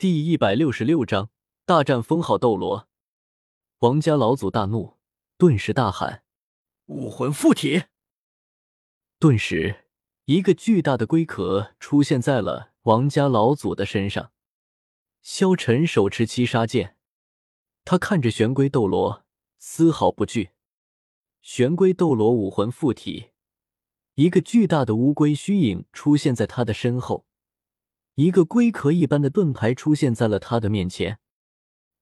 [0.00, 1.30] 第一百六十六章
[1.66, 2.88] 大战封号斗罗。
[3.80, 4.96] 王家老祖大怒，
[5.36, 6.22] 顿时大喊
[6.86, 7.86] ：“武魂附体！”
[9.18, 9.86] 顿时，
[10.26, 14.30] 一个巨大的龟壳出现在了王家老祖的身上。
[15.20, 16.96] 萧晨手持七杀剑，
[17.84, 19.24] 他看着玄龟斗罗，
[19.58, 20.50] 丝毫不惧。
[21.42, 23.30] 玄龟斗罗武魂附体，
[24.14, 27.26] 一个巨大的乌龟虚影出现在他的身后。
[28.18, 31.20] 一个龟壳一般的盾牌出现在了他的面前，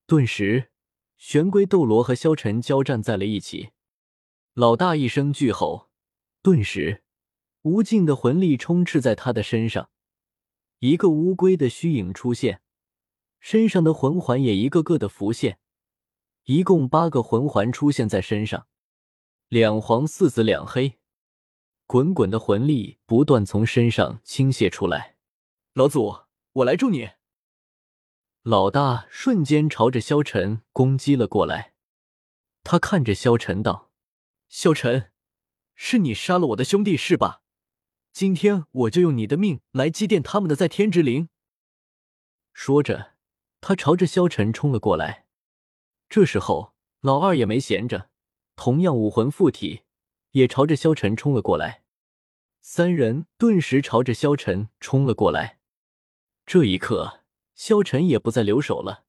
[0.06, 0.70] 顿时，
[1.18, 3.72] 玄龟斗罗和萧晨交战在了一起。
[4.54, 5.90] 老大一声巨吼，
[6.40, 7.02] 顿时，
[7.60, 9.90] 无尽的魂力充斥在他的身上。
[10.78, 12.62] 一个乌龟的虚影出现，
[13.38, 15.58] 身上的魂环也一个个的浮现，
[16.44, 18.66] 一共八个魂环出现在身上，
[19.48, 20.98] 两黄四紫两黑，
[21.86, 25.15] 滚滚的魂力不断从身上倾泻出来。
[25.76, 26.20] 老祖，
[26.52, 27.10] 我来助你。
[28.40, 31.74] 老大瞬间朝着萧晨攻击了过来。
[32.64, 33.90] 他看着萧晨道
[34.48, 35.12] ：“萧晨，
[35.74, 37.42] 是你杀了我的兄弟是吧？
[38.10, 41.28] 今天我就用你的命来祭奠他们的在天之灵。”
[42.54, 43.12] 说着，
[43.60, 45.26] 他朝着萧晨冲了过来。
[46.08, 48.08] 这时候，老二也没闲着，
[48.56, 49.82] 同样武魂附体，
[50.30, 51.84] 也朝着萧晨冲了过来。
[52.62, 55.55] 三人顿时朝着萧晨冲了过来。
[56.46, 57.24] 这一刻，
[57.56, 59.04] 萧晨也不再留手了。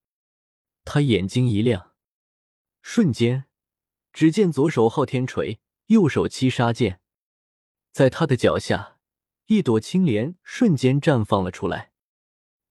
[0.84, 1.94] 他眼睛一亮，
[2.82, 3.46] 瞬间，
[4.12, 7.00] 只见左手昊天锤，右手七杀剑，
[7.92, 8.98] 在他的脚下，
[9.46, 11.92] 一朵青莲瞬间绽放了出来。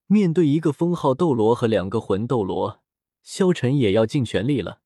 [0.06, 2.82] 面对一个封号斗罗和两个魂斗罗，
[3.22, 4.80] 萧晨也要尽全力了。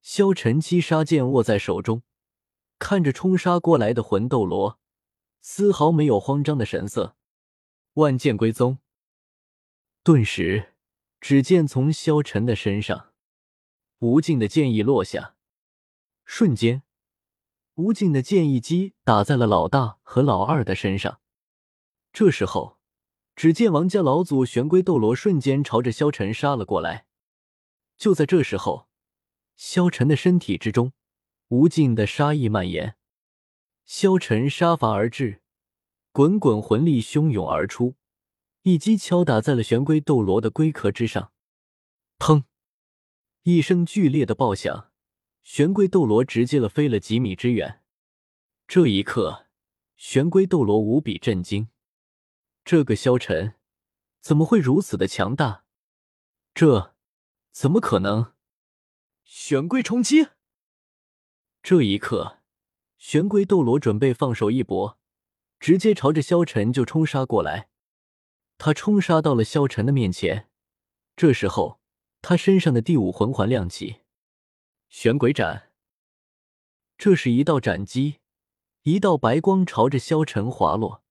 [0.00, 2.04] 萧晨七杀剑握在手中，
[2.78, 4.78] 看着冲杀过来的魂斗罗，
[5.40, 7.16] 丝毫没有慌张的神色。
[7.94, 8.78] 万剑归宗。
[10.04, 10.72] 顿时，
[11.20, 13.12] 只见从萧晨的身上，
[14.00, 15.36] 无尽的剑意落下，
[16.24, 16.82] 瞬间，
[17.76, 21.20] 无尽的剑意击打在了老大和老二的身上。
[22.12, 22.80] 这时候，
[23.36, 27.06] 只见王家老祖玄龟斗罗瞬间朝着萧晨杀了过来。
[27.96, 28.88] 就在这时候，
[29.54, 30.92] 萧晨的身体之中，
[31.46, 32.96] 无尽的杀意蔓延，
[33.84, 35.42] 萧晨杀伐而至，
[36.10, 37.94] 滚滚魂力汹涌而出。
[38.64, 41.32] 一击敲打在了玄龟斗罗的龟壳之上，
[42.20, 42.44] 砰！
[43.42, 44.92] 一声剧烈的爆响，
[45.42, 47.82] 玄龟斗罗直接了飞了几米之远。
[48.68, 49.48] 这一刻，
[49.96, 51.70] 玄龟斗罗无比震惊：
[52.64, 53.54] 这个萧晨
[54.20, 55.64] 怎么会如此的强大？
[56.54, 56.94] 这
[57.50, 58.34] 怎么可能？
[59.24, 60.28] 玄龟冲击！
[61.64, 62.38] 这一刻，
[62.96, 65.00] 玄龟斗罗准备放手一搏，
[65.58, 67.70] 直接朝着萧晨就冲杀过来。
[68.64, 70.48] 他冲杀到了萧晨的面前，
[71.16, 71.80] 这时候
[72.20, 74.02] 他身上的第五魂环亮起，
[74.88, 75.72] 玄鬼斩。
[76.96, 78.20] 这是一道斩击，
[78.82, 81.02] 一道白光朝着萧晨滑落，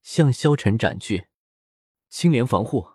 [0.00, 1.26] 向萧晨斩去。
[2.08, 2.90] 青莲防护，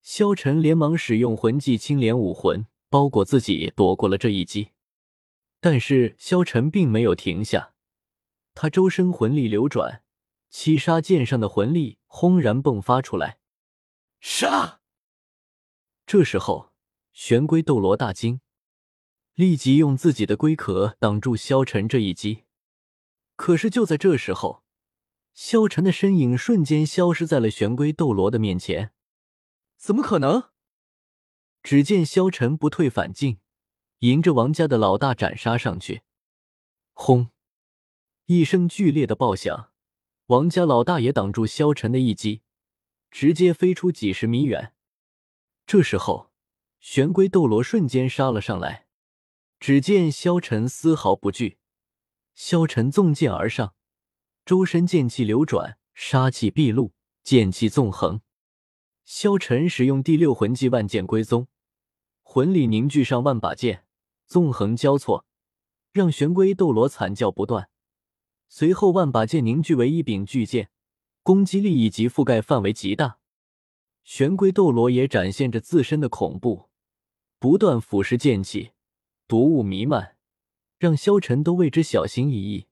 [0.00, 4.70] 萧晨连忙使用魂技青莲武魂包裹自己，躲过了这一击。
[5.60, 7.74] 但是萧晨并没有停下，
[8.54, 10.04] 他周身魂力流转。
[10.50, 13.38] 七杀剑上的魂力轰然迸发出来，
[14.20, 14.80] 杀！
[16.04, 16.72] 这时候，
[17.12, 18.40] 玄龟斗罗大惊，
[19.34, 22.44] 立即用自己的龟壳挡住萧晨这一击。
[23.36, 24.64] 可是就在这时候，
[25.32, 28.92] 萧晨的身影瞬间消失在了玄龟斗罗的面前。
[29.76, 30.50] 怎么可能？
[31.62, 33.38] 只见萧晨不退反进，
[34.00, 36.02] 迎着王家的老大斩杀上去。
[36.92, 37.30] 轰！
[38.26, 39.68] 一声剧烈的爆响。
[40.30, 42.42] 王家老大也挡住萧晨的一击，
[43.10, 44.72] 直接飞出几十米远。
[45.66, 46.30] 这时候，
[46.78, 48.86] 玄龟斗罗瞬间杀了上来。
[49.58, 51.58] 只见萧晨丝毫不惧，
[52.36, 53.74] 萧晨纵剑而上，
[54.44, 56.92] 周身剑气流转，杀气毕露，
[57.24, 58.20] 剑气纵横。
[59.04, 61.48] 萧晨使用第六魂技万剑归宗，
[62.22, 63.84] 魂力凝聚上万把剑，
[64.28, 65.26] 纵横交错，
[65.90, 67.68] 让玄龟斗罗惨叫不断。
[68.52, 70.70] 随后，万把剑凝聚为一柄巨剑，
[71.22, 73.20] 攻击力以及覆盖范围极大。
[74.02, 76.68] 玄龟斗罗也展现着自身的恐怖，
[77.38, 78.72] 不断腐蚀剑气，
[79.28, 80.16] 毒雾弥漫，
[80.78, 82.66] 让萧晨都为之小心翼翼。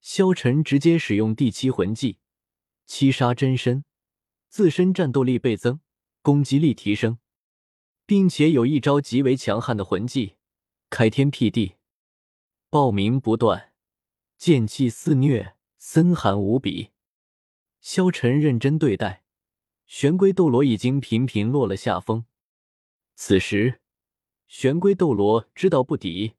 [0.00, 2.18] 萧晨直接使用第七魂技
[2.84, 3.84] 七杀真身，
[4.48, 5.78] 自身战斗力倍增，
[6.22, 7.18] 攻击力提升，
[8.04, 10.34] 并且有一招极为强悍的魂技
[10.90, 11.76] 开天辟地，
[12.68, 13.66] 爆鸣不断。
[14.38, 16.90] 剑气肆虐，森寒无比。
[17.80, 19.24] 萧晨认真对待，
[19.84, 22.24] 玄龟斗罗已经频频落了下风。
[23.16, 23.80] 此时，
[24.46, 26.34] 玄龟斗罗知道不敌，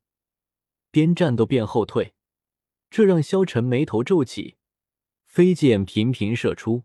[0.92, 2.14] 边战斗边后退，
[2.90, 4.56] 这让萧晨眉头皱起，
[5.26, 6.84] 飞剑频频射出，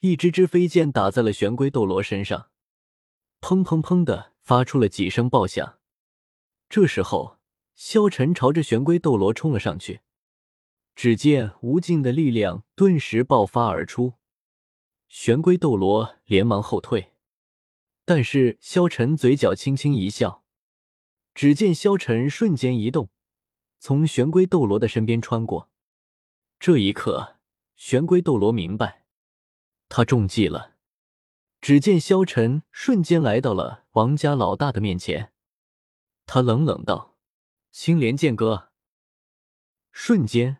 [0.00, 2.48] 一支支飞剑打在了玄龟斗罗身上，
[3.42, 5.78] 砰砰砰的发出了几声爆响。
[6.70, 7.38] 这时候，
[7.74, 10.00] 萧晨朝着玄龟斗罗冲了上去，
[10.94, 14.14] 只见无尽的力量顿时爆发而出，
[15.08, 17.12] 玄龟斗罗连忙后退。
[18.04, 20.44] 但是萧晨嘴角轻轻一笑，
[21.34, 23.08] 只见萧晨瞬间移动，
[23.78, 25.70] 从玄龟斗罗的身边穿过。
[26.60, 27.38] 这一刻，
[27.76, 29.06] 玄龟斗罗明白，
[29.88, 30.76] 他中计了。
[31.60, 35.32] 只见萧晨瞬间来到了王家老大的面前，
[36.26, 37.16] 他冷冷道
[37.72, 38.70] ：“青莲剑歌。”
[39.90, 40.58] 瞬间，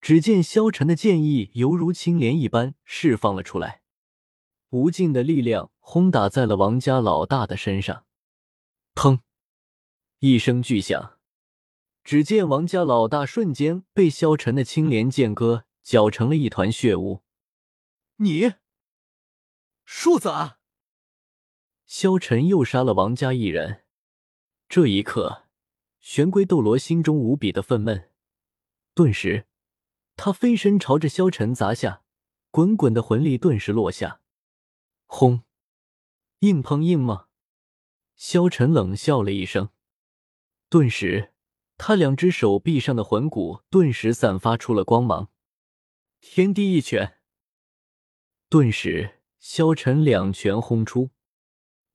[0.00, 3.82] 只见萧晨的剑意犹如青莲一般释放了出来。
[4.70, 8.04] 无尽的力量轰打在了王家老大的身上，
[8.94, 9.20] 砰！
[10.18, 11.18] 一声巨响，
[12.04, 17.22] 只见王家老大瞬间被萧晨的青莲剑歌搅成了一团血雾。
[18.16, 18.52] 你，
[19.86, 20.58] 庶子啊！
[21.86, 23.84] 萧晨又杀了王家一人。
[24.68, 25.46] 这一刻，
[25.98, 28.08] 玄龟斗罗心中无比的愤懑，
[28.94, 29.47] 顿时，
[30.18, 32.02] 他飞身朝着萧晨砸下，
[32.50, 34.20] 滚滚的魂力顿时落下。
[35.06, 35.44] 轰！
[36.40, 37.28] 硬碰硬吗？
[38.16, 39.70] 萧晨冷笑了一声，
[40.68, 41.32] 顿时，
[41.76, 45.30] 他两只手臂上的魂骨顿时散发出了光芒。
[46.20, 47.20] 天地一拳，
[48.48, 51.10] 顿时，萧晨两拳轰出，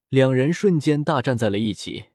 [0.07, 2.05] 两人瞬间大战在了一起。